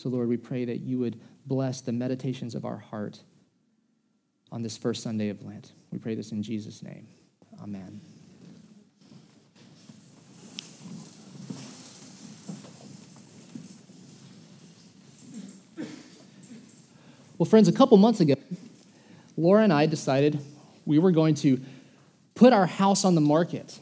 [0.00, 3.20] So, Lord, we pray that you would bless the meditations of our heart
[4.50, 5.72] on this first Sunday of Lent.
[5.92, 7.06] We pray this in Jesus' name.
[7.62, 8.00] Amen.
[17.36, 18.36] Well, friends, a couple months ago,
[19.36, 20.40] Laura and I decided
[20.86, 21.60] we were going to
[22.34, 23.78] put our house on the market.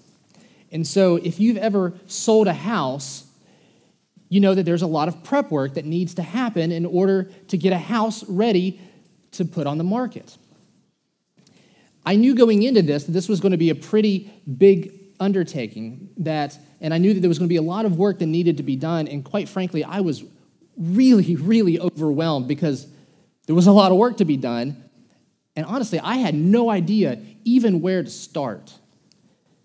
[0.72, 3.27] And so, if you've ever sold a house,
[4.28, 7.30] you know that there's a lot of prep work that needs to happen in order
[7.48, 8.80] to get a house ready
[9.32, 10.36] to put on the market.
[12.04, 16.10] I knew going into this that this was going to be a pretty big undertaking
[16.18, 18.26] that and I knew that there was going to be a lot of work that
[18.26, 20.24] needed to be done and quite frankly I was
[20.76, 22.86] really really overwhelmed because
[23.46, 24.88] there was a lot of work to be done
[25.56, 28.72] and honestly I had no idea even where to start.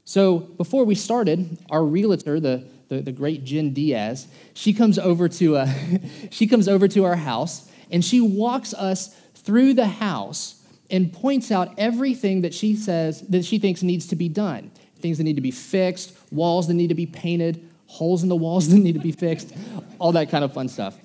[0.06, 5.28] So before we started, our realtor, the the, the great Jen Diaz, she comes over
[5.30, 5.70] to uh,
[6.32, 11.52] she comes over to our house and she walks us through the house and points
[11.52, 14.72] out everything that she says that she thinks needs to be done.
[14.98, 18.36] Things that need to be fixed, walls that need to be painted, holes in the
[18.36, 19.54] walls that need to be fixed,
[20.00, 20.98] all that kind of fun stuff.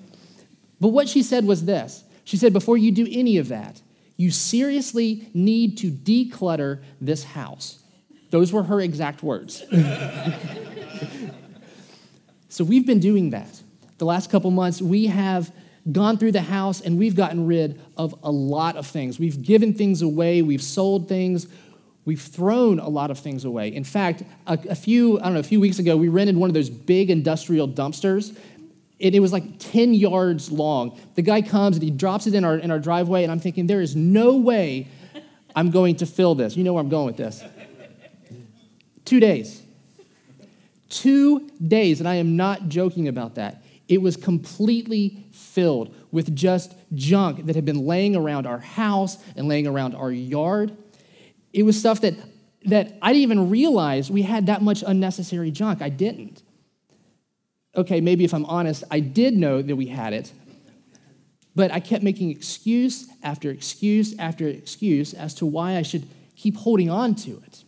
[0.79, 2.03] But what she said was this.
[2.23, 3.81] She said before you do any of that,
[4.15, 7.79] you seriously need to declutter this house.
[8.29, 9.63] Those were her exact words.
[12.49, 13.61] So we've been doing that.
[13.99, 15.51] The last couple months, we have
[15.91, 19.19] gone through the house and we've gotten rid of a lot of things.
[19.19, 21.47] We've given things away, we've sold things,
[22.05, 23.73] we've thrown a lot of things away.
[23.73, 26.49] In fact, a, a few, I don't know, a few weeks ago, we rented one
[26.49, 28.37] of those big industrial dumpsters.
[28.97, 30.99] It, it was like 10 yards long.
[31.15, 33.67] The guy comes and he drops it in our, in our driveway, and I'm thinking,
[33.67, 34.87] there is no way
[35.55, 36.57] I'm going to fill this.
[36.57, 37.43] You know where I'm going with this.
[39.05, 39.63] Two days.
[40.89, 43.63] Two days, and I am not joking about that.
[43.87, 49.47] It was completely filled with just junk that had been laying around our house and
[49.47, 50.75] laying around our yard.
[51.53, 52.15] It was stuff that,
[52.65, 55.81] that I didn't even realize we had that much unnecessary junk.
[55.81, 56.43] I didn't.
[57.75, 60.31] Okay, maybe if I'm honest, I did know that we had it,
[61.55, 66.55] but I kept making excuse after excuse after excuse as to why I should keep
[66.57, 67.63] holding on to it.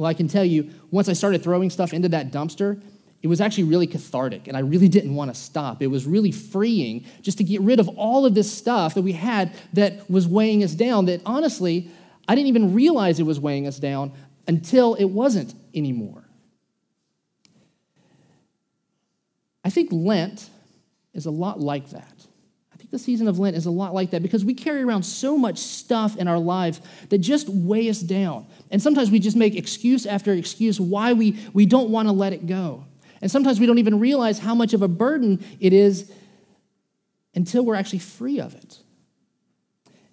[0.00, 2.80] Well, I can tell you, once I started throwing stuff into that dumpster,
[3.20, 5.82] it was actually really cathartic, and I really didn't want to stop.
[5.82, 9.12] It was really freeing just to get rid of all of this stuff that we
[9.12, 11.90] had that was weighing us down, that honestly,
[12.26, 14.12] I didn't even realize it was weighing us down
[14.48, 16.24] until it wasn't anymore.
[19.62, 20.48] I think Lent
[21.12, 22.26] is a lot like that
[22.72, 25.02] I think the season of Lent is a lot like that because we carry around
[25.02, 26.80] so much stuff in our lives
[27.10, 28.46] that just weigh us down.
[28.70, 32.32] And sometimes we just make excuse after excuse why we, we don't want to let
[32.32, 32.84] it go.
[33.20, 36.10] And sometimes we don't even realize how much of a burden it is
[37.34, 38.78] until we're actually free of it.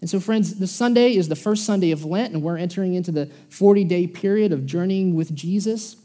[0.02, 3.12] And so, friends, the Sunday is the first Sunday of Lent, and we're entering into
[3.12, 5.96] the 40 day period of journeying with Jesus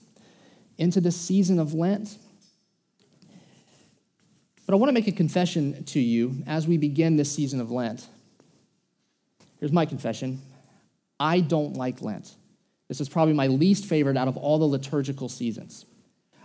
[0.78, 2.16] into the season of Lent.
[4.66, 7.70] But I want to make a confession to you as we begin this season of
[7.70, 8.06] Lent.
[9.60, 10.40] Here's my confession
[11.20, 12.34] I don't like Lent.
[12.92, 15.86] This is probably my least favorite out of all the liturgical seasons.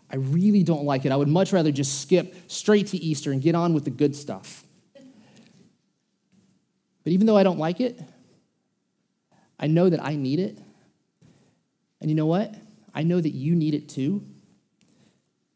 [0.10, 1.12] I really don't like it.
[1.12, 4.16] I would much rather just skip straight to Easter and get on with the good
[4.16, 4.64] stuff.
[7.04, 8.02] But even though I don't like it,
[9.60, 10.58] I know that I need it.
[12.00, 12.56] And you know what?
[12.96, 14.24] I know that you need it too.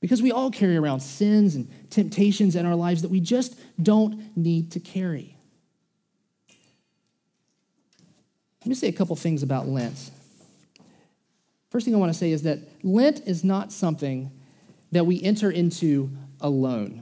[0.01, 4.35] Because we all carry around sins and temptations in our lives that we just don't
[4.35, 5.37] need to carry.
[8.59, 10.11] Let me say a couple things about Lent.
[11.71, 14.29] First thing I want to say is that Lent is not something
[14.91, 16.11] that we enter into
[16.41, 17.01] alone.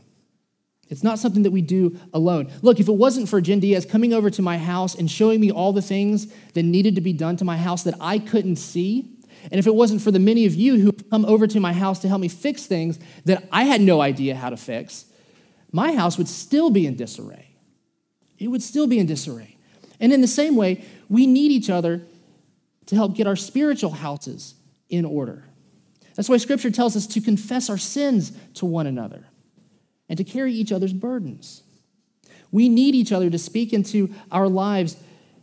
[0.89, 2.51] It's not something that we do alone.
[2.61, 5.51] Look, if it wasn't for Jen Diaz coming over to my house and showing me
[5.51, 9.17] all the things that needed to be done to my house that I couldn't see,
[9.45, 11.97] and if it wasn't for the many of you who come over to my house
[11.99, 15.05] to help me fix things that I had no idea how to fix,
[15.71, 17.55] my house would still be in disarray.
[18.37, 19.57] It would still be in disarray.
[19.99, 22.03] And in the same way, we need each other
[22.85, 24.55] to help get our spiritual houses
[24.89, 25.45] in order.
[26.15, 29.25] That's why scripture tells us to confess our sins to one another
[30.09, 31.63] and to carry each other's burdens.
[32.51, 34.97] We need each other to speak into our lives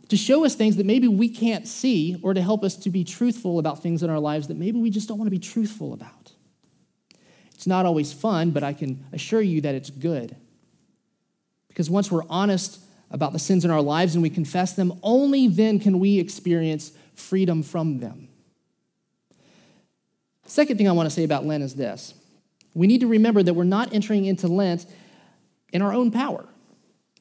[0.09, 3.03] to show us things that maybe we can't see or to help us to be
[3.03, 5.93] truthful about things in our lives that maybe we just don't want to be truthful
[5.93, 6.31] about.
[7.53, 10.35] It's not always fun, but I can assure you that it's good.
[11.67, 12.79] Because once we're honest
[13.11, 16.91] about the sins in our lives and we confess them, only then can we experience
[17.15, 18.26] freedom from them.
[20.47, 22.13] Second thing I want to say about Lent is this
[22.73, 24.85] we need to remember that we're not entering into Lent
[25.73, 26.45] in our own power.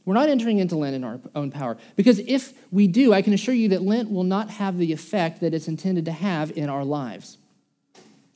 [0.04, 1.76] We're not entering into Lent in our own power.
[1.96, 5.40] Because if we do, I can assure you that Lent will not have the effect
[5.40, 7.38] that it's intended to have in our lives.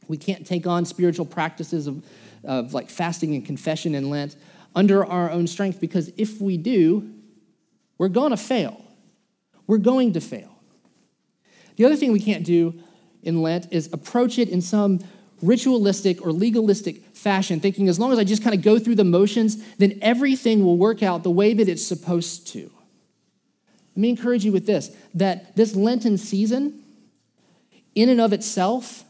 [0.08, 2.04] We can't take on spiritual practices of,
[2.42, 4.34] of like fasting and confession in Lent
[4.74, 7.08] under our own strength because if we do,
[7.98, 8.84] we're going to fail.
[9.68, 10.50] We're going to fail.
[11.76, 12.82] The other thing we can't do
[13.22, 15.00] in Lent is approach it in some
[15.42, 19.04] ritualistic or legalistic fashion, thinking as long as I just kind of go through the
[19.04, 22.70] motions, then everything will work out the way that it's supposed to.
[23.96, 26.82] Let me encourage you with this that this Lenten season,
[27.94, 29.04] in and of itself,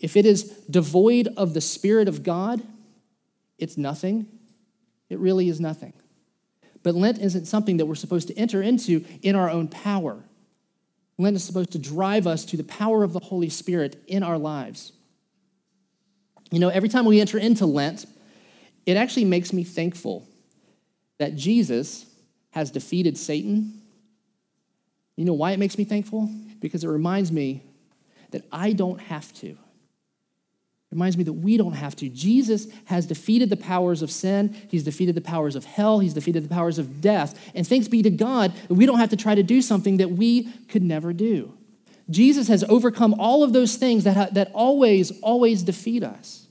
[0.00, 2.62] if it is devoid of the Spirit of God,
[3.58, 4.26] it's nothing.
[5.08, 5.92] It really is nothing.
[6.82, 10.24] But Lent isn't something that we're supposed to enter into in our own power.
[11.18, 14.38] Lent is supposed to drive us to the power of the Holy Spirit in our
[14.38, 14.92] lives.
[16.50, 18.06] You know, every time we enter into Lent,
[18.86, 20.26] it actually makes me thankful
[21.18, 22.06] that Jesus
[22.50, 23.82] has defeated Satan.
[25.16, 26.30] You know why it makes me thankful?
[26.60, 27.62] Because it reminds me
[28.30, 29.58] that I don't have to.
[30.90, 32.08] Reminds me that we don't have to.
[32.08, 34.56] Jesus has defeated the powers of sin.
[34.68, 35.98] He's defeated the powers of hell.
[35.98, 37.38] He's defeated the powers of death.
[37.54, 40.44] And thanks be to God we don't have to try to do something that we
[40.68, 41.52] could never do.
[42.10, 46.46] Jesus has overcome all of those things that, that always, always defeat us.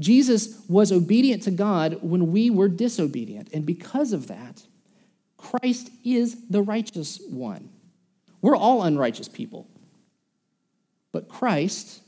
[0.00, 3.50] Jesus was obedient to God when we were disobedient.
[3.52, 4.62] And because of that,
[5.36, 7.68] Christ is the righteous one.
[8.40, 9.68] We're all unrighteous people.
[11.12, 12.02] But Christ,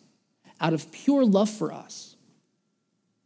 [0.61, 2.17] out of pure love for us,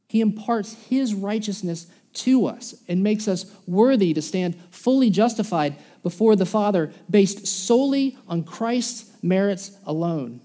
[0.09, 6.35] he imparts his righteousness to us and makes us worthy to stand fully justified before
[6.35, 10.41] the Father based solely on Christ's merits alone.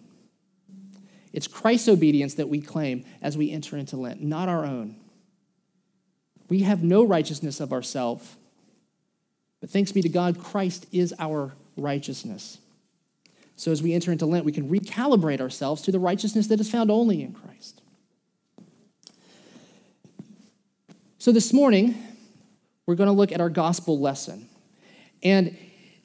[1.34, 4.98] It's Christ's obedience that we claim as we enter into Lent, not our own.
[6.48, 8.36] We have no righteousness of ourselves,
[9.60, 12.60] but thanks be to God, Christ is our righteousness.
[13.56, 16.70] So as we enter into Lent, we can recalibrate ourselves to the righteousness that is
[16.70, 17.82] found only in Christ.
[21.18, 21.96] So this morning,
[22.86, 24.48] we're going to look at our gospel lesson.
[25.24, 25.58] And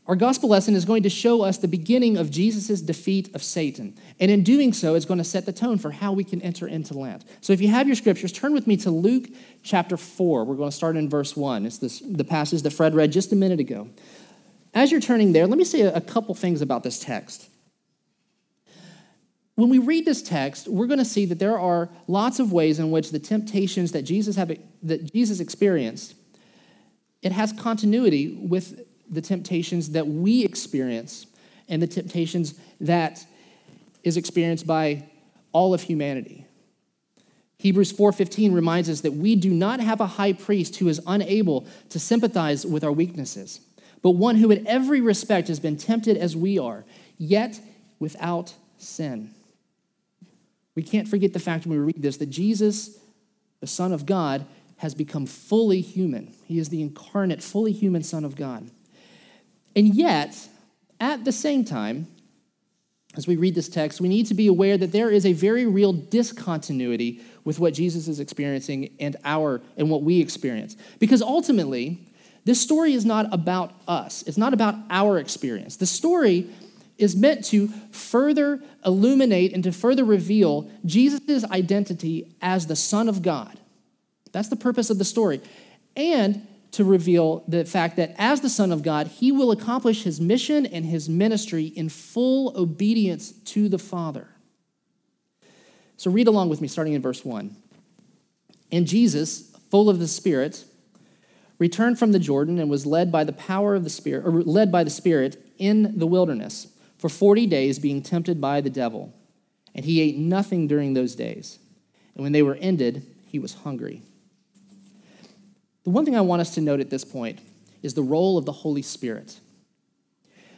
[0.06, 3.96] our gospel lesson is going to show us the beginning of Jesus' defeat of Satan.
[4.18, 6.66] And in doing so, it's going to set the tone for how we can enter
[6.66, 7.24] into Lent.
[7.42, 9.28] So if you have your scriptures, turn with me to Luke
[9.62, 10.44] chapter 4.
[10.44, 11.66] We're going to start in verse 1.
[11.66, 13.88] It's this, the passage that Fred read just a minute ago.
[14.72, 17.48] As you're turning there, let me say a couple things about this text.
[19.56, 22.78] When we read this text, we're going to see that there are lots of ways
[22.78, 26.14] in which the temptations that Jesus, have, that Jesus experienced,
[27.20, 31.26] it has continuity with the temptations that we experience
[31.68, 33.24] and the temptations that
[34.02, 35.04] is experienced by
[35.52, 36.46] all of humanity.
[37.58, 41.66] Hebrews 4:15 reminds us that we do not have a high priest who is unable
[41.90, 43.60] to sympathize with our weaknesses,
[44.02, 46.84] but one who in every respect has been tempted as we are,
[47.18, 47.60] yet
[47.98, 49.34] without sin.
[50.74, 52.98] We can't forget the fact when we read this that Jesus,
[53.60, 54.46] the Son of God,
[54.78, 56.32] has become fully human.
[56.46, 58.70] He is the incarnate, fully human Son of God.
[59.76, 60.48] And yet,
[60.98, 62.06] at the same time,
[63.16, 65.66] as we read this text, we need to be aware that there is a very
[65.66, 70.76] real discontinuity with what Jesus is experiencing and our and what we experience.
[70.98, 72.09] Because ultimately,
[72.44, 74.22] this story is not about us.
[74.26, 75.76] It's not about our experience.
[75.76, 76.48] The story
[76.98, 83.22] is meant to further illuminate and to further reveal Jesus' identity as the Son of
[83.22, 83.58] God.
[84.32, 85.40] That's the purpose of the story.
[85.96, 90.20] And to reveal the fact that as the Son of God, he will accomplish his
[90.20, 94.28] mission and his ministry in full obedience to the Father.
[95.96, 97.54] So read along with me, starting in verse 1.
[98.72, 100.64] And Jesus, full of the Spirit,
[101.60, 104.72] returned from the Jordan and was led by the power of the Spirit, or led
[104.72, 106.66] by the Spirit in the wilderness
[106.98, 109.14] for 40 days, being tempted by the devil.
[109.74, 111.60] And he ate nothing during those days.
[112.14, 114.02] And when they were ended, he was hungry.
[115.84, 117.38] The one thing I want us to note at this point
[117.82, 119.38] is the role of the Holy Spirit.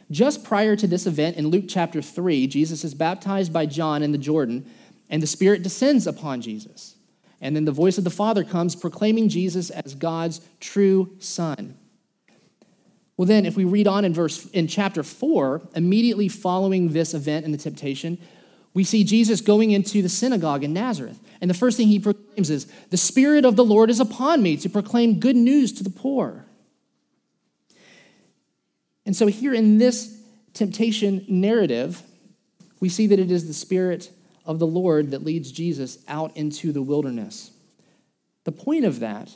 [0.09, 4.11] Just prior to this event in Luke chapter 3, Jesus is baptized by John in
[4.11, 4.69] the Jordan,
[5.09, 6.95] and the Spirit descends upon Jesus.
[7.43, 11.77] And then the voice of the Father comes proclaiming Jesus as God's true Son.
[13.17, 17.43] Well, then, if we read on in verse in chapter 4, immediately following this event
[17.43, 18.17] and the temptation,
[18.73, 21.19] we see Jesus going into the synagogue in Nazareth.
[21.41, 24.55] And the first thing he proclaims is, The Spirit of the Lord is upon me
[24.57, 26.45] to proclaim good news to the poor.
[29.05, 30.17] And so, here in this
[30.53, 32.01] temptation narrative,
[32.79, 34.09] we see that it is the Spirit
[34.45, 37.51] of the Lord that leads Jesus out into the wilderness.
[38.43, 39.35] The point of that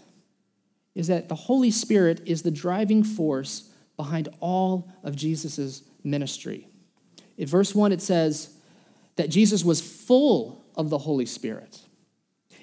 [0.96, 6.68] is that the Holy Spirit is the driving force behind all of Jesus' ministry.
[7.38, 8.56] In verse 1, it says
[9.16, 11.82] that Jesus was full of the Holy Spirit.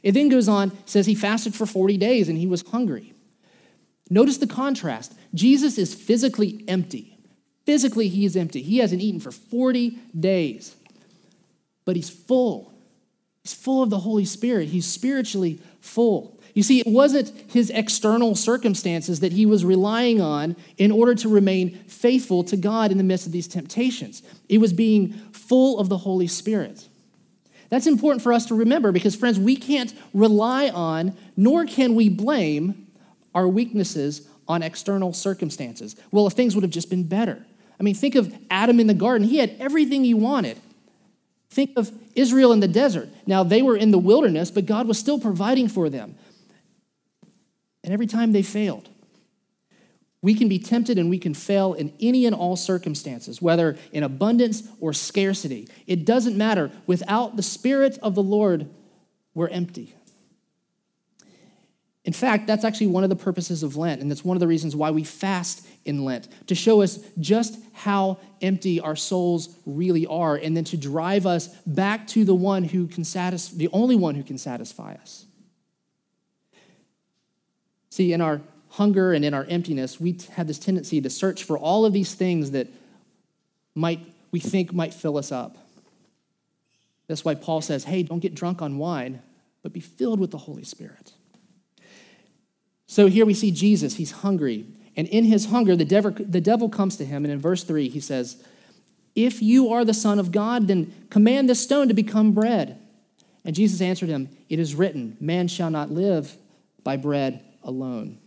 [0.03, 3.15] It then goes on, says he fasted for 40 days and he was hungry.
[4.11, 5.15] Notice the contrast.
[5.33, 7.19] Jesus is physically empty.
[7.65, 8.63] Physically, he is empty.
[8.63, 10.77] He hasn't eaten for 40 days,
[11.85, 12.73] but he's full.
[13.43, 14.69] He's full of the Holy Spirit.
[14.69, 16.41] He's spiritually full.
[16.55, 21.29] You see, it wasn't his external circumstances that he was relying on in order to
[21.29, 24.23] remain faithful to God in the midst of these temptations.
[24.49, 26.89] It was being full of the Holy Spirit.
[27.71, 32.09] That's important for us to remember because, friends, we can't rely on, nor can we
[32.09, 32.87] blame
[33.35, 35.97] our weaknesses on external circumstances.
[36.13, 37.45] Well, if things would have just been better.
[37.81, 39.27] I mean, think of Adam in the garden.
[39.27, 40.61] He had everything he wanted.
[41.55, 43.09] Think of Israel in the desert.
[43.29, 46.17] Now, they were in the wilderness, but God was still providing for them.
[47.85, 48.89] And every time they failed,
[50.21, 54.03] we can be tempted and we can fail in any and all circumstances, whether in
[54.03, 55.69] abundance or scarcity.
[55.87, 56.73] It doesn't matter.
[56.89, 58.69] Without the Spirit of the Lord,
[59.33, 59.95] we're empty.
[62.05, 64.47] In fact, that's actually one of the purposes of Lent, and that's one of the
[64.47, 70.07] reasons why we fast in Lent, to show us just how empty our souls really
[70.07, 73.97] are, and then to drive us back to the one who can satisfy, the only
[73.97, 75.25] one who can satisfy us.
[77.89, 81.57] See, in our hunger and in our emptiness, we have this tendency to search for
[81.57, 82.67] all of these things that
[83.75, 85.57] might we think might fill us up.
[87.07, 89.23] That's why Paul says, "Hey, don't get drunk on wine,
[89.63, 91.13] but be filled with the Holy Spirit."
[92.95, 96.69] So here we see Jesus, he's hungry, and in his hunger the devil, the devil
[96.69, 98.37] comes to him and in verse 3 he says,
[99.17, 102.79] "If you are the son of God, then command this stone to become bread."
[103.45, 106.39] And Jesus answered him, "It is written, man shall not live
[106.85, 108.19] by bread alone.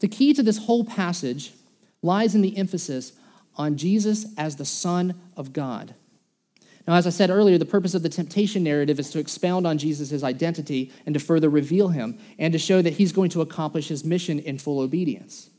[0.00, 1.54] The key to this whole passage
[2.02, 3.12] lies in the emphasis
[3.54, 5.94] on Jesus as the Son of God.
[6.86, 9.76] Now, as I said earlier, the purpose of the temptation narrative is to expound on
[9.76, 13.88] Jesus' identity and to further reveal him and to show that he's going to accomplish
[13.88, 15.50] his mission in full obedience.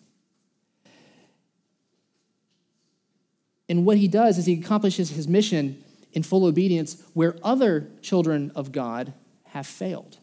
[3.67, 8.51] And what he does is he accomplishes his mission in full obedience where other children
[8.55, 9.13] of God
[9.47, 10.17] have failed.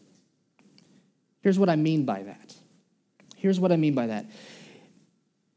[1.41, 2.55] Here's what I mean by that.
[3.35, 4.25] Here's what I mean by that.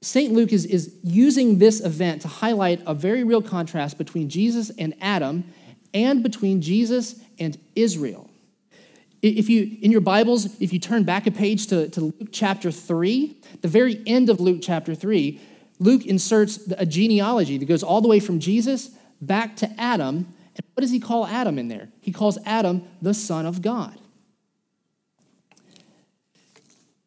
[0.00, 0.32] St.
[0.32, 4.94] Luke is, is using this event to highlight a very real contrast between Jesus and
[5.00, 5.44] Adam
[5.92, 8.30] and between Jesus and Israel.
[9.20, 12.70] If you, in your Bibles, if you turn back a page to, to Luke chapter
[12.70, 15.40] 3, the very end of Luke chapter 3,
[15.80, 18.90] Luke inserts a genealogy that goes all the way from Jesus
[19.20, 20.28] back to Adam.
[20.54, 21.88] And what does he call Adam in there?
[22.00, 23.98] He calls Adam the Son of God.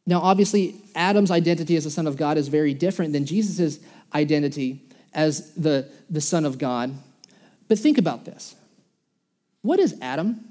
[0.06, 3.80] Now, obviously, Adam's identity as the Son of God is very different than Jesus'
[4.14, 4.82] identity
[5.14, 6.94] as the, the Son of God.
[7.68, 8.56] But think about this
[9.62, 10.46] what is Adam?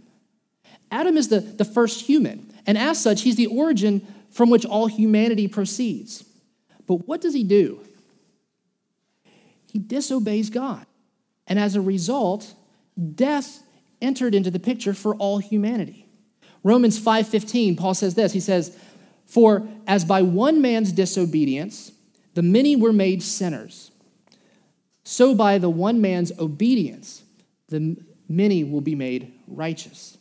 [0.92, 4.87] Adam is the, the first human, and as such, he's the origin from which all
[4.87, 6.25] humanity proceeds.
[6.87, 7.80] But what does he do?
[9.71, 10.85] He disobeys God.
[11.47, 12.54] And as a result,
[13.14, 13.62] death
[14.02, 16.07] entered into the picture for all humanity.
[16.62, 18.33] Romans 5:15 Paul says this.
[18.33, 18.76] He says,
[19.30, 21.92] for as by one man's disobedience
[22.34, 23.90] the many were made sinners,
[25.04, 27.22] so by the one man's obedience
[27.68, 27.96] the
[28.28, 30.18] many will be made righteous.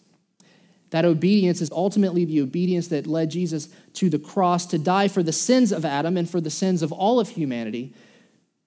[0.92, 5.22] That obedience is ultimately the obedience that led Jesus to the cross to die for
[5.22, 7.94] the sins of Adam and for the sins of all of humanity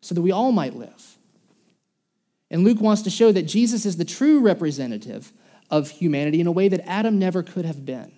[0.00, 1.16] so that we all might live.
[2.50, 5.32] And Luke wants to show that Jesus is the true representative
[5.70, 8.12] of humanity in a way that Adam never could have been.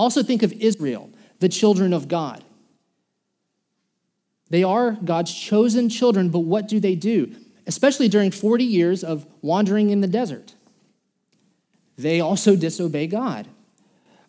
[0.00, 2.42] Also, think of Israel, the children of God.
[4.48, 7.36] They are God's chosen children, but what do they do?
[7.66, 10.54] Especially during 40 years of wandering in the desert.
[11.98, 13.46] They also disobey God.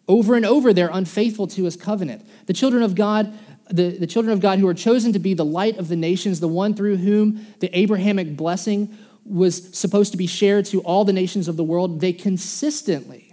[0.09, 2.27] Over and over, they're unfaithful to his covenant.
[2.47, 3.33] The children of God,
[3.69, 6.41] the, the children of God who are chosen to be the light of the nations,
[6.41, 11.13] the one through whom the Abrahamic blessing was supposed to be shared to all the
[11.13, 13.30] nations of the world, they consistently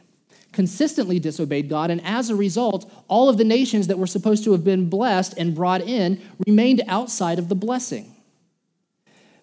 [0.59, 4.51] consistently disobeyed God, and as a result, all of the nations that were supposed to
[4.51, 8.13] have been blessed and brought in remained outside of the blessing.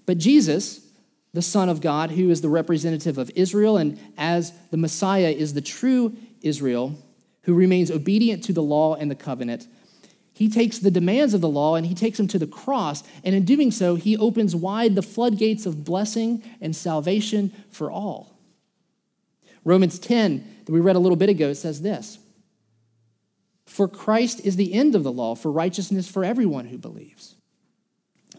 [0.06, 0.86] But Jesus,
[1.32, 5.54] the Son of God, who is the representative of Israel, and as the Messiah is
[5.54, 6.98] the true Israel,
[7.44, 9.68] who remains obedient to the law and the covenant,
[10.34, 13.06] he takes the demands of the law and he takes them to the cross.
[13.24, 18.35] And in doing so, he opens wide the floodgates of blessing and salvation for all.
[19.66, 22.20] Romans 10, that we read a little bit ago, says this
[23.66, 27.36] For Christ is the end of the law for righteousness for everyone who believes.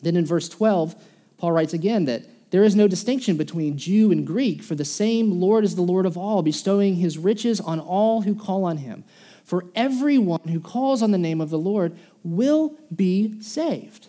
[0.01, 0.95] Then in verse 12,
[1.37, 5.41] Paul writes again that there is no distinction between Jew and Greek, for the same
[5.41, 9.05] Lord is the Lord of all, bestowing his riches on all who call on him.
[9.43, 14.09] For everyone who calls on the name of the Lord will be saved.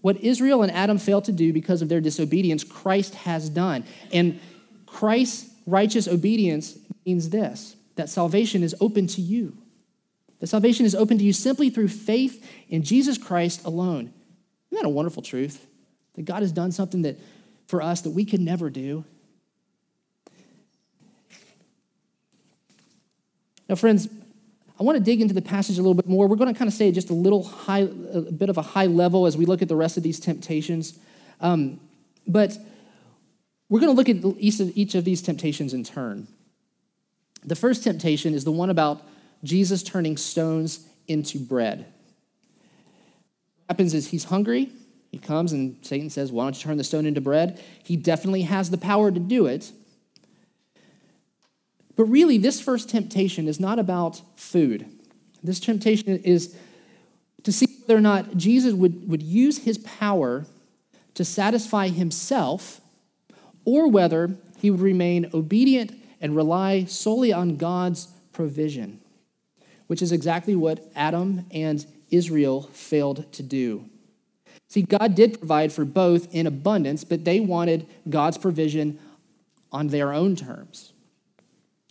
[0.00, 3.84] What Israel and Adam failed to do because of their disobedience, Christ has done.
[4.12, 4.38] And
[4.94, 9.56] Christ's righteous obedience means this that salvation is open to you.
[10.38, 14.12] That salvation is open to you simply through faith in Jesus Christ alone.
[14.70, 15.66] Isn't that a wonderful truth?
[16.14, 17.18] That God has done something that
[17.66, 19.04] for us that we could never do.
[23.68, 24.08] Now, friends,
[24.78, 26.28] I want to dig into the passage a little bit more.
[26.28, 28.86] We're going to kind of stay just a little high, a bit of a high
[28.86, 30.96] level as we look at the rest of these temptations.
[31.40, 31.80] Um,
[32.28, 32.56] but
[33.68, 36.28] we're going to look at each of, each of these temptations in turn.
[37.44, 39.02] The first temptation is the one about
[39.42, 41.78] Jesus turning stones into bread.
[43.66, 44.70] What happens is he's hungry.
[45.10, 47.62] He comes and Satan says, Why don't you turn the stone into bread?
[47.82, 49.70] He definitely has the power to do it.
[51.96, 54.86] But really, this first temptation is not about food.
[55.42, 56.56] This temptation is
[57.44, 60.46] to see whether or not Jesus would, would use his power
[61.14, 62.80] to satisfy himself
[63.64, 69.00] or whether he would remain obedient and rely solely on God's provision,
[69.86, 73.84] which is exactly what Adam and Israel failed to do.
[74.68, 78.98] See, God did provide for both in abundance, but they wanted God's provision
[79.70, 80.92] on their own terms.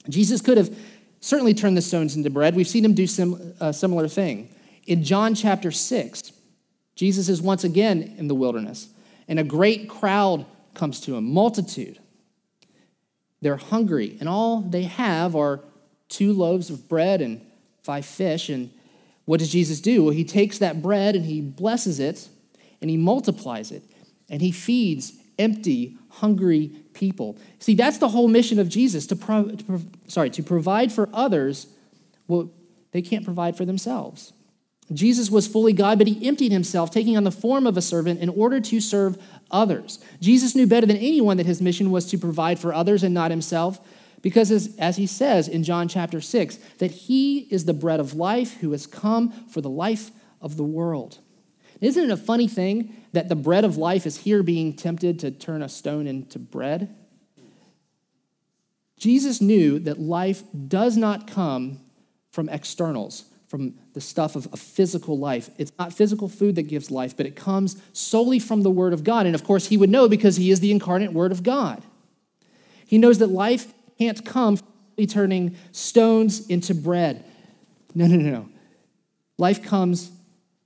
[0.10, 0.76] Jesus could have
[1.20, 2.56] certainly turned the stones into bread.
[2.56, 4.50] We've seen him do sim- a similar thing.
[4.86, 6.34] In John chapter 6,
[6.96, 8.90] Jesus is once again in the wilderness,
[9.28, 12.00] and a great crowd comes to him, multitude.
[13.42, 15.62] They're hungry, and all they have are
[16.10, 17.42] two loaves of bread and
[17.84, 18.50] five fish.
[18.50, 18.72] And
[19.26, 20.04] what does Jesus do?
[20.04, 22.28] Well, he takes that bread and he blesses it
[22.82, 23.84] and he multiplies it
[24.30, 27.38] and he feeds empty, hungry people.
[27.60, 31.10] See, that's the whole mission of Jesus to, pro- to pro- sorry, to provide for
[31.14, 31.68] others
[32.28, 32.48] what
[32.92, 34.34] they can't provide for themselves.
[34.92, 38.20] Jesus was fully God, but he emptied himself, taking on the form of a servant
[38.20, 39.18] in order to serve
[39.50, 40.00] others.
[40.20, 43.32] Jesus knew better than anyone that his mission was to provide for others and not
[43.32, 43.80] himself,
[44.22, 48.14] because as, as he says in John chapter 6, that he is the bread of
[48.14, 51.20] life who has come for the life of the world.
[51.80, 55.32] Isn't it a funny thing that the bread of life is here being tempted to
[55.32, 56.96] turn a stone into bread?
[58.98, 61.82] Jesus knew that life does not come
[62.32, 65.52] from externals, from the stuff of, a physical life.
[65.60, 69.04] It's not physical food that gives life, but it comes solely from the Word of
[69.04, 69.28] God.
[69.28, 71.84] And of course, he would know because he is the incarnate Word of God.
[72.84, 77.24] He knows that life can't come from turning stones into bread.
[77.94, 78.50] No, no, no, no.
[79.38, 80.10] Life comes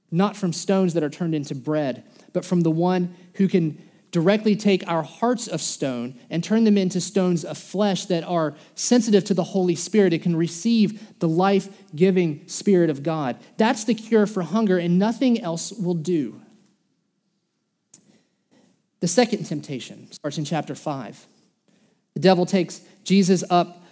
[0.09, 4.55] not from stones that are turned into bread, but from the one who can directly
[4.55, 9.23] take our hearts of stone and turn them into stones of flesh that are sensitive
[9.25, 10.13] to the Holy Spirit.
[10.13, 13.37] It can receive the life giving Spirit of God.
[13.57, 16.41] That's the cure for hunger, and nothing else will do.
[18.99, 21.27] The second temptation starts in chapter 5.
[22.15, 23.83] The devil takes Jesus up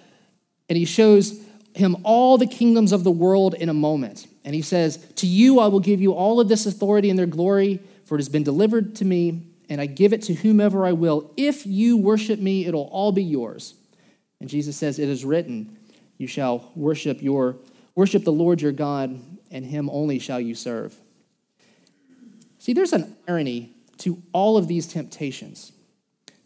[0.68, 1.40] and he shows
[1.76, 4.28] him all the kingdoms of the world in a moment.
[4.44, 7.26] And he says, To you I will give you all of this authority and their
[7.26, 10.92] glory, for it has been delivered to me, and I give it to whomever I
[10.92, 11.32] will.
[11.38, 13.74] If you worship me, it'll all be yours.
[14.40, 15.78] And Jesus says, It is written,
[16.18, 17.58] You shall worship your
[17.96, 19.20] worship the Lord your God,
[19.52, 20.96] and him only shall you serve.
[22.60, 25.72] See, there's an irony to all of these temptations.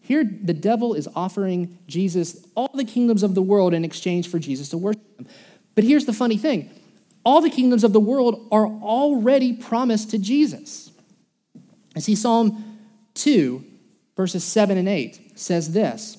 [0.02, 4.40] Here, the devil is offering Jesus all the kingdoms of the world in exchange for
[4.40, 5.28] Jesus to worship him.
[5.76, 6.70] But here's the funny thing
[7.26, 10.92] all the kingdoms of the world are already promised to Jesus.
[11.96, 12.69] I see Psalm
[13.20, 13.64] 2,
[14.16, 16.18] verses 7 and 8 says this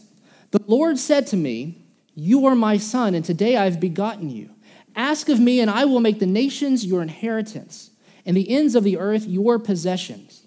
[0.50, 1.84] The Lord said to me,
[2.14, 4.50] You are my son, and today I've begotten you.
[4.94, 7.90] Ask of me, and I will make the nations your inheritance,
[8.26, 10.46] and the ends of the earth your possessions.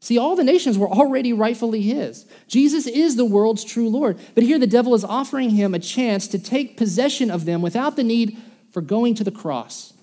[0.00, 2.26] See, all the nations were already rightfully his.
[2.46, 4.18] Jesus is the world's true Lord.
[4.34, 7.96] But here the devil is offering him a chance to take possession of them without
[7.96, 8.36] the need
[8.70, 9.94] for going to the cross.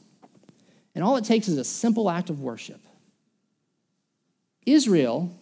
[0.95, 2.81] And all it takes is a simple act of worship.
[4.65, 5.37] Israel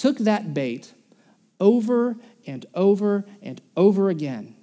[0.00, 0.94] took that bait
[1.60, 4.54] over and over and over again.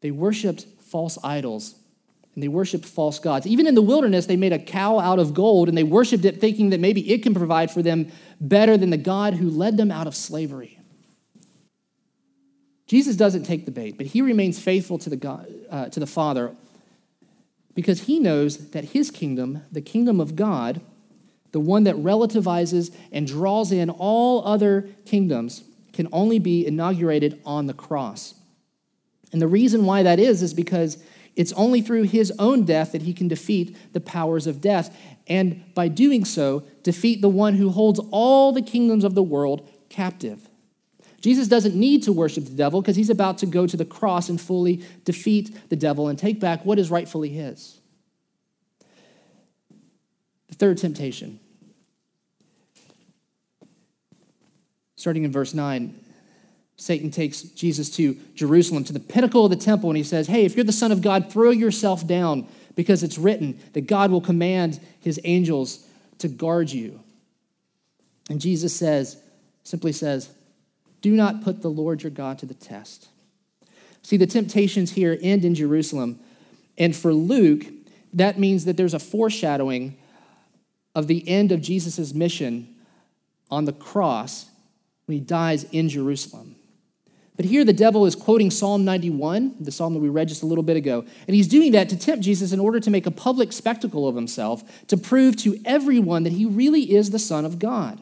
[0.00, 1.74] They worshiped false idols
[2.34, 3.48] and they worshiped false gods.
[3.48, 6.40] Even in the wilderness, they made a cow out of gold and they worshiped it
[6.40, 9.90] thinking that maybe it can provide for them better than the God who led them
[9.90, 10.78] out of slavery.
[12.86, 16.06] Jesus doesn't take the bait, but he remains faithful to the, God, uh, to the
[16.06, 16.54] Father
[17.74, 20.80] because he knows that his kingdom, the kingdom of God,
[21.52, 27.66] the one that relativizes and draws in all other kingdoms, can only be inaugurated on
[27.66, 28.34] the cross.
[29.32, 31.02] And the reason why that is, is because
[31.34, 34.96] it's only through his own death that he can defeat the powers of death.
[35.26, 39.68] And by doing so, defeat the one who holds all the kingdoms of the world
[39.88, 40.48] captive.
[41.20, 44.28] Jesus doesn't need to worship the devil because he's about to go to the cross
[44.28, 47.77] and fully defeat the devil and take back what is rightfully his.
[50.58, 51.40] Third temptation.
[54.96, 55.94] Starting in verse 9,
[56.76, 60.44] Satan takes Jesus to Jerusalem, to the pinnacle of the temple, and he says, Hey,
[60.44, 64.20] if you're the Son of God, throw yourself down because it's written that God will
[64.20, 65.86] command his angels
[66.18, 67.00] to guard you.
[68.30, 69.20] And Jesus says,
[69.64, 70.30] simply says,
[71.00, 73.08] Do not put the Lord your God to the test.
[74.02, 76.20] See, the temptations here end in Jerusalem.
[76.76, 77.66] And for Luke,
[78.14, 79.96] that means that there's a foreshadowing
[80.98, 82.74] of the end of Jesus' mission
[83.50, 84.50] on the cross
[85.06, 86.56] when he dies in Jerusalem.
[87.36, 90.46] But here the devil is quoting Psalm 91, the psalm that we read just a
[90.46, 91.04] little bit ago.
[91.28, 94.16] And he's doing that to tempt Jesus in order to make a public spectacle of
[94.16, 98.00] himself, to prove to everyone that he really is the Son of God.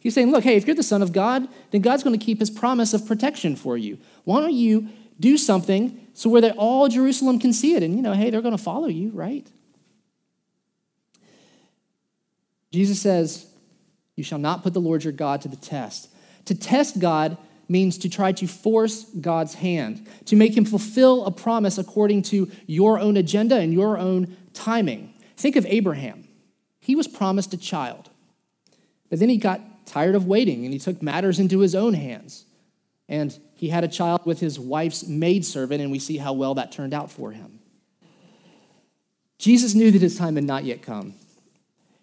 [0.00, 2.40] He's saying, Look, hey, if you're the Son of God, then God's going to keep
[2.40, 3.98] his promise of protection for you.
[4.24, 7.82] Why don't you do something so where that all Jerusalem can see it?
[7.82, 9.50] And, you know, hey, they're going to follow you, right?
[12.72, 13.46] Jesus says,
[14.16, 16.08] You shall not put the Lord your God to the test.
[16.46, 17.36] To test God
[17.68, 22.50] means to try to force God's hand, to make him fulfill a promise according to
[22.66, 25.14] your own agenda and your own timing.
[25.36, 26.26] Think of Abraham.
[26.80, 28.10] He was promised a child,
[29.08, 32.44] but then he got tired of waiting and he took matters into his own hands.
[33.08, 36.72] And he had a child with his wife's maidservant, and we see how well that
[36.72, 37.60] turned out for him.
[39.38, 41.14] Jesus knew that his time had not yet come.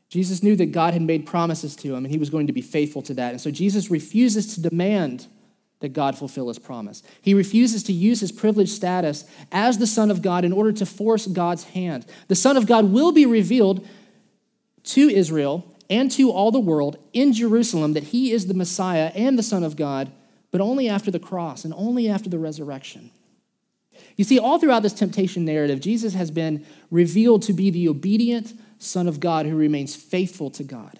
[0.10, 2.62] Jesus knew that God had made promises to him and he was going to be
[2.62, 3.32] faithful to that.
[3.32, 5.28] And so Jesus refuses to demand
[5.80, 7.04] that God fulfill his promise.
[7.22, 10.86] He refuses to use his privileged status as the Son of God in order to
[10.86, 12.06] force God's hand.
[12.28, 13.88] The Son of God will be revealed
[14.84, 19.38] to Israel and to all the world in Jerusalem that he is the Messiah and
[19.38, 20.12] the Son of God,
[20.52, 23.12] but only after the cross and only after the resurrection.
[24.18, 28.54] You see, all throughout this temptation narrative, Jesus has been revealed to be the obedient
[28.80, 31.00] Son of God who remains faithful to God.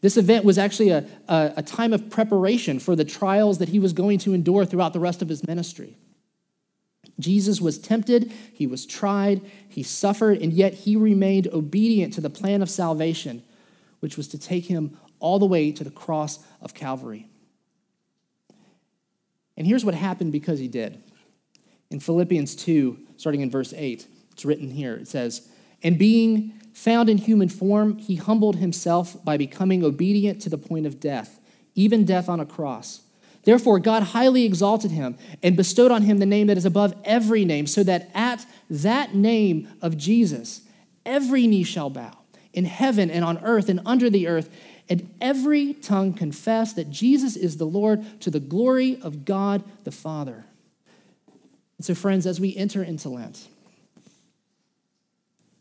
[0.00, 3.78] This event was actually a, a, a, time of preparation for the trials that he
[3.78, 5.96] was going to endure throughout the rest of his ministry.
[7.18, 12.28] Jesus was tempted, he was tried, he suffered, and yet he remained obedient to the
[12.28, 13.42] plan of salvation,
[14.00, 17.28] which was to take him all the way to the cross of Calvary.
[19.56, 21.02] And here's what happened because he did.
[21.90, 25.48] In Philippians 2, starting in verse 8, it's written here it says,
[25.84, 30.86] And being Found in human form, he humbled himself by becoming obedient to the point
[30.86, 31.38] of death,
[31.76, 33.02] even death on a cross.
[33.44, 37.44] Therefore, God highly exalted him and bestowed on him the name that is above every
[37.44, 40.62] name, so that at that name of Jesus,
[41.06, 42.18] every knee shall bow
[42.52, 44.50] in heaven and on earth and under the earth,
[44.88, 49.92] and every tongue confess that Jesus is the Lord to the glory of God the
[49.92, 50.44] Father.
[51.78, 53.46] And so, friends, as we enter into Lent,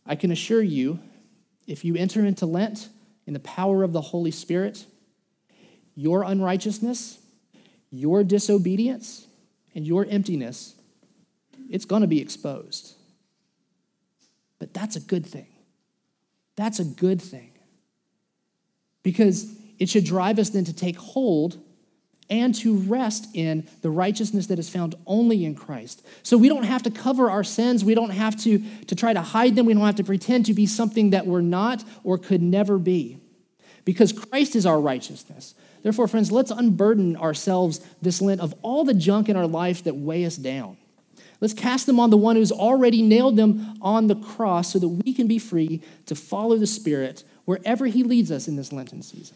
[0.05, 0.99] I can assure you,
[1.67, 2.89] if you enter into Lent
[3.25, 4.85] in the power of the Holy Spirit,
[5.95, 7.19] your unrighteousness,
[7.89, 9.27] your disobedience,
[9.75, 10.75] and your emptiness,
[11.69, 12.95] it's going to be exposed.
[14.59, 15.47] But that's a good thing.
[16.55, 17.51] That's a good thing.
[19.01, 21.57] Because it should drive us then to take hold
[22.29, 26.05] and to rest in the righteousness that is found only in Christ.
[26.23, 27.83] So we don't have to cover our sins.
[27.83, 29.65] We don't have to, to try to hide them.
[29.65, 33.19] We don't have to pretend to be something that we're not or could never be.
[33.85, 35.55] Because Christ is our righteousness.
[35.83, 39.95] Therefore, friends, let's unburden ourselves this Lent of all the junk in our life that
[39.95, 40.77] weigh us down.
[41.41, 44.87] Let's cast them on the one who's already nailed them on the cross so that
[44.87, 49.01] we can be free to follow the Spirit wherever he leads us in this Lenten
[49.01, 49.35] season.